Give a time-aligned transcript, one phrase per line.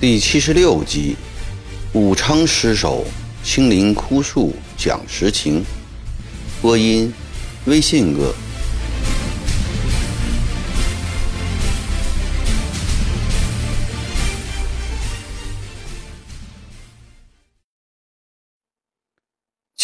[0.00, 1.16] 第七十六集，
[1.92, 3.04] 武昌失守，
[3.44, 5.64] 青林枯树讲实情。
[6.60, 7.12] 播音：
[7.66, 8.34] 微信哥。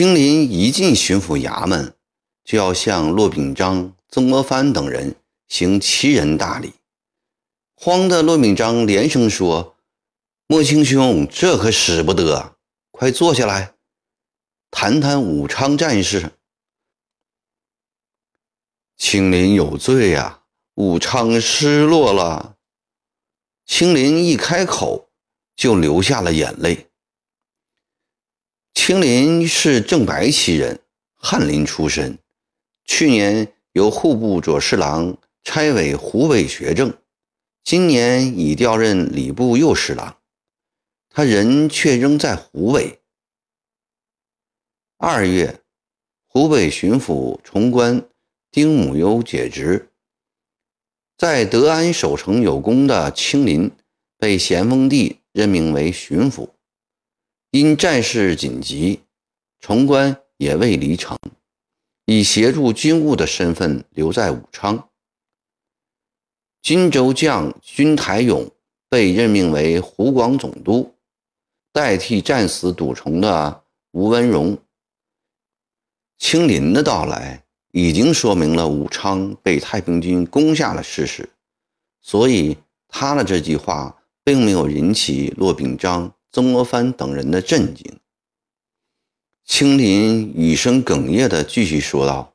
[0.00, 1.94] 青林一进巡抚衙门，
[2.42, 5.14] 就要向骆秉章、曾国藩等人
[5.46, 6.72] 行七人大礼。
[7.74, 9.76] 慌的骆秉章连声说。
[10.46, 12.56] 莫青兄，这可使不得！
[12.90, 13.74] 快坐下来，
[14.70, 16.32] 谈谈武昌战事。
[18.96, 20.44] 青林有罪呀，
[20.76, 22.56] 武昌失落了。
[23.66, 25.10] 青林一开口
[25.54, 26.89] 就流下了眼泪。
[28.82, 30.80] 青林是正白旗人，
[31.14, 32.18] 翰林出身，
[32.86, 36.96] 去年由户部左侍郎差委湖北学政，
[37.62, 40.16] 今年已调任礼部右侍郎。
[41.10, 42.98] 他人却仍在湖北。
[44.96, 45.60] 二月，
[46.26, 48.08] 湖北巡抚崇官
[48.50, 49.90] 丁母优解职，
[51.18, 53.70] 在德安守城有功的青林
[54.16, 56.48] 被咸丰帝任命为巡抚。
[57.52, 59.00] 因战事紧急，
[59.58, 61.18] 崇官也未离城，
[62.06, 64.88] 以协助军务的身份留在武昌。
[66.62, 68.48] 金州将军台勇
[68.88, 70.94] 被任命为湖广总督。
[71.72, 74.58] 代替战死赌城的吴文荣，
[76.18, 81.28] 青林的到来已经说明了武昌被太平军攻下了事实，
[82.00, 82.56] 所以
[82.88, 87.98] 他的这句话并没有引起骆秉章、曾国藩等人的震惊。
[89.44, 92.34] 青林语声哽咽地继续说道：“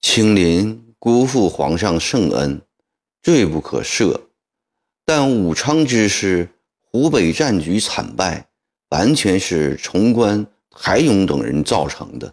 [0.00, 2.62] 青林辜负皇上圣恩，
[3.22, 4.22] 罪不可赦，
[5.04, 6.50] 但武昌之事。”
[6.92, 8.48] 湖北战局惨败，
[8.88, 12.32] 完全是崇官、台勇等人造成的。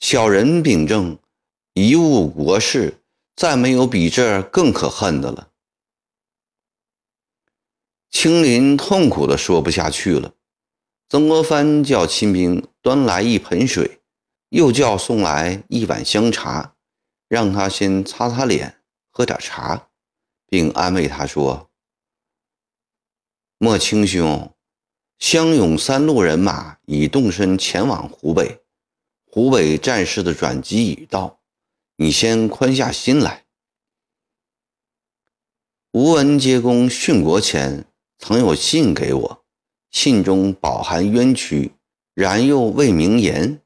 [0.00, 1.18] 小人秉正，
[1.72, 3.00] 贻误国事，
[3.36, 5.49] 再没有比这更可恨的了。
[8.10, 10.34] 青林痛苦的说不下去了。
[11.08, 14.00] 曾国藩叫亲兵端来一盆水，
[14.50, 16.76] 又叫送来一碗香茶，
[17.28, 19.88] 让他先擦擦脸，喝点茶，
[20.46, 21.70] 并安慰他说。
[23.58, 24.54] 莫青兄，
[25.18, 28.60] 湘勇三路人马已动身前往湖北，
[29.26, 31.40] 湖北战事的转机已到，
[31.96, 33.46] 你先宽下心来。
[35.92, 37.84] 吴文接公殉国前
[38.20, 39.44] 曾有信给我，
[39.90, 41.72] 信中饱含冤屈，
[42.14, 43.62] 然又未明言。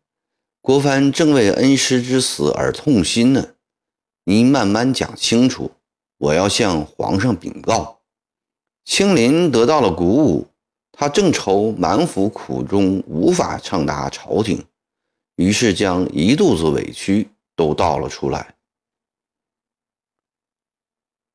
[0.61, 3.57] 国藩正为恩师之死而痛心呢，
[4.25, 5.73] 您慢慢讲清楚，
[6.19, 8.01] 我要向皇上禀告。
[8.85, 10.47] 青林得到了鼓舞，
[10.93, 14.65] 他正愁满腹苦衷无法畅达朝廷，
[15.35, 18.55] 于是将一肚子委屈都倒了出来。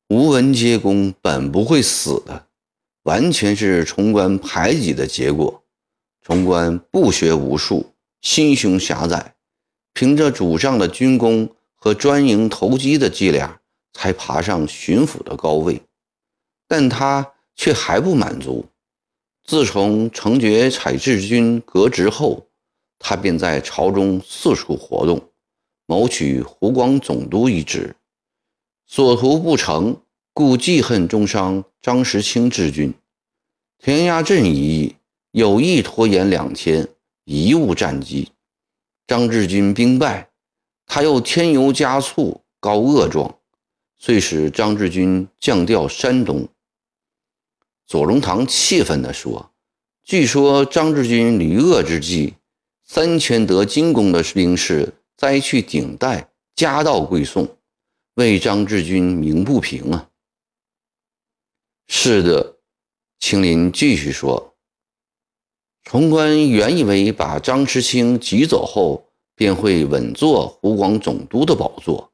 [0.07, 2.47] 吴文接公本不会死的，
[3.03, 5.63] 完全是崇官排挤的结果。
[6.21, 9.35] 崇官不学无术，心胸狭窄，
[9.93, 13.59] 凭着祖上的军功和专营投机的伎俩，
[13.93, 15.81] 才爬上巡抚的高位，
[16.67, 17.33] 但他。
[17.61, 18.65] 却还不满足。
[19.43, 22.47] 自从成爵采志军革职后，
[22.97, 25.21] 他便在朝中四处活动，
[25.85, 27.93] 谋取湖广总督一职。
[28.85, 30.01] 所图不成，
[30.33, 32.93] 故记恨中伤张时清之军。
[33.77, 34.95] 田衙镇一役，
[35.31, 36.87] 有意拖延两天，
[37.25, 38.29] 贻误战机。
[39.07, 40.29] 张志军兵败，
[40.85, 43.39] 他又添油加醋，告恶状，
[43.97, 46.47] 遂使张志军降调山东。
[47.85, 49.51] 左宗棠气愤地说
[50.05, 52.35] ：“据说张志军屡恶之际，
[52.85, 57.57] 三千得金功的兵士灾去顶戴，夹道归宋，
[58.15, 60.07] 为张志军鸣不平啊！”
[61.91, 62.57] 是的，
[63.19, 64.55] 青林继续说
[65.83, 72.13] ：“崇官原以为把张时清挤走后，便会稳坐湖广总督的宝座，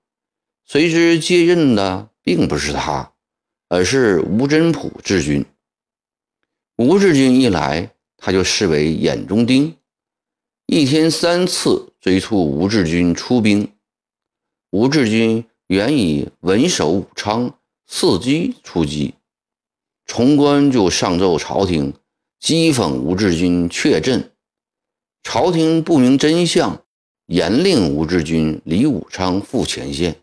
[0.65, 3.11] 谁知接任的并不是他，
[3.67, 5.45] 而是吴真普治军。”
[6.77, 9.75] 吴志军一来，他就视为眼中钉，
[10.67, 13.69] 一天三次催促吴志军出兵。
[14.71, 19.13] 吴志军原以稳守武昌，伺机出击，
[20.05, 21.93] 崇官就上奏朝廷，
[22.41, 24.31] 讥讽吴志军怯阵。
[25.23, 26.83] 朝廷不明真相，
[27.25, 30.21] 严令吴志军离武昌赴前线。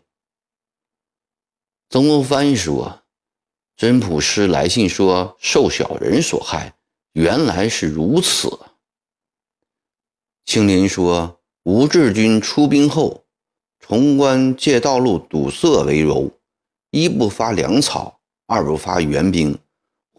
[1.89, 3.03] 曾国藩说
[3.75, 6.75] ：“真普师来信说受小人所害，
[7.11, 8.59] 原来是如此。”
[10.45, 13.25] 青林说：“吴志军出兵后，
[13.79, 16.31] 潼关借道路堵塞为由，
[16.91, 19.59] 一不发粮草，二不发援兵，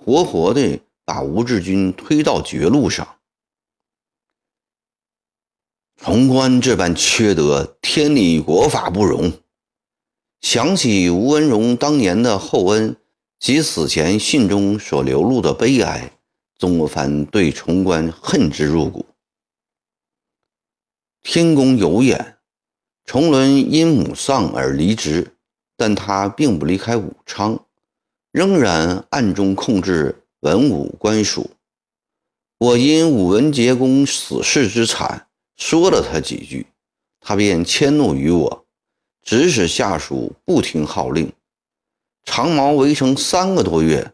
[0.04, 3.16] 活活的把吴志军推到绝路上。”
[5.96, 9.32] 潼关这般缺德，天理国法不容。
[10.42, 12.96] 想起吴文荣当年的厚恩
[13.38, 16.12] 及死前信中所流露的悲哀，
[16.58, 19.06] 曾国藩对潼关恨之入骨。
[21.22, 22.36] 天公有眼，
[23.06, 25.38] 崇伦因母丧而离职，
[25.78, 27.63] 但他并不离开武昌，
[28.34, 31.52] 仍然暗中控制文武官署。
[32.58, 35.28] 我因武文杰公死事之惨。
[35.56, 36.66] 说了他几句，
[37.20, 38.66] 他便迁怒于我，
[39.22, 41.32] 指使下属不听号令。
[42.24, 44.12] 长毛围城三个多月，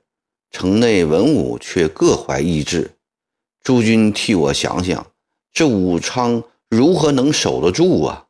[0.50, 2.90] 城内文武却各怀异志。
[3.62, 5.10] 诸君替我想想，
[5.50, 8.26] 这武昌如何能守得住啊？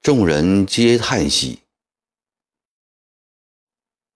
[0.00, 1.58] 众人皆叹息。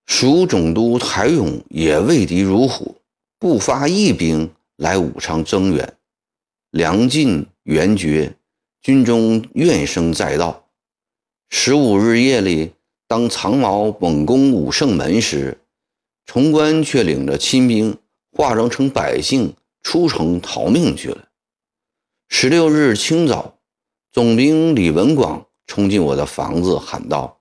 [0.07, 2.97] 蜀总督台勇也畏敌如虎，
[3.39, 5.97] 不发一兵来武昌增援。
[6.71, 8.37] 粮尽援绝，
[8.83, 10.67] 军中怨声载道。
[11.49, 12.73] 十五日夜里，
[13.07, 15.59] 当长毛猛攻武胜门时，
[16.27, 17.97] 崇关却领着亲兵
[18.33, 21.29] 化妆成百姓出城逃命去了。
[22.29, 23.59] 十六日清早，
[24.13, 27.41] 总兵李文广冲进我的房子，喊道：“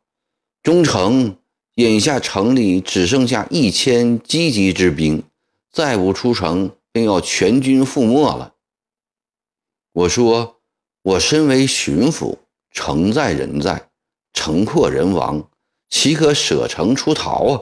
[0.61, 1.35] 忠诚，
[1.75, 5.23] 眼下城里只剩下一千积极之兵，
[5.71, 8.53] 再不出城，便要全军覆没了。”
[9.93, 10.61] 我说
[11.01, 12.37] ：“我身为巡抚，
[12.71, 13.89] 城在人在，
[14.33, 15.49] 城破人亡，
[15.89, 17.61] 岂可舍城出逃啊？”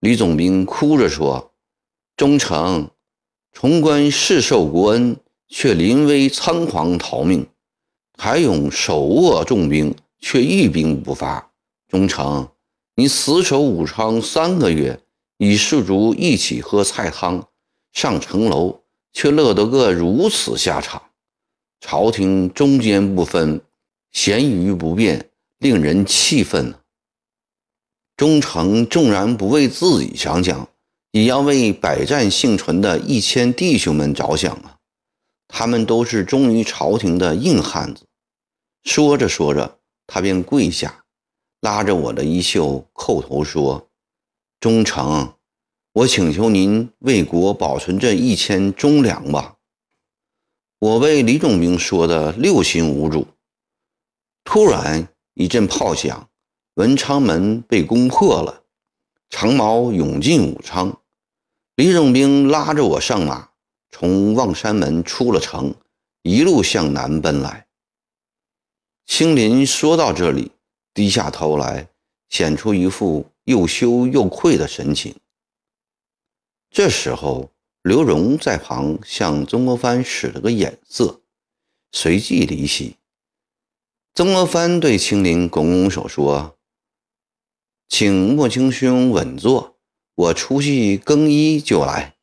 [0.00, 1.52] 李总兵哭着说
[2.16, 2.90] ：“忠诚，
[3.52, 5.16] 崇关世受国恩，
[5.48, 7.44] 却临危仓皇逃命；
[8.16, 11.52] 台勇手握重兵，却一兵不发。
[11.88, 12.48] 忠诚，
[12.98, 15.00] 你死守武昌三个月，
[15.36, 17.46] 与士卒一起喝菜汤，
[17.92, 21.00] 上城楼，却乐得个如此下场。”
[21.80, 23.60] 朝廷中间不分，
[24.10, 25.30] 咸鱼不变，
[25.60, 26.74] 令人气愤。
[28.16, 30.68] 忠诚纵然不为自己想想，
[31.12, 34.74] 也要为百战幸存的一千弟兄们着想啊！
[35.46, 38.02] 他们都是忠于朝廷的硬汉子。
[38.82, 39.78] 说着说着，
[40.08, 41.04] 他便跪下，
[41.60, 43.88] 拉着我的衣袖，叩头说
[44.60, 45.34] ：“忠诚，
[45.92, 49.56] 我请求您为国保存这一千忠良吧。”
[50.78, 53.26] 我为李总兵说的六心无主。
[54.44, 56.28] 突然一阵炮响，
[56.74, 58.62] 文昌门被攻破了，
[59.28, 61.00] 长矛涌进武昌。
[61.74, 63.50] 李总兵拉着我上马，
[63.90, 65.74] 从望山门出了城，
[66.22, 67.66] 一路向南奔来。
[69.06, 70.52] 青林说到这里，
[70.94, 71.88] 低下头来，
[72.28, 75.14] 显出一副又羞又愧的神情。
[76.70, 77.50] 这时候。
[77.82, 81.22] 刘荣在旁向曾国藩使了个眼色，
[81.92, 82.96] 随即离席。
[84.12, 86.58] 曾国藩对青林拱拱手说
[87.88, 89.78] ：“请莫青兄稳坐，
[90.16, 92.16] 我出去更衣就来。”